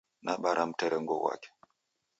[0.25, 1.49] Nabara mterengo ghwake.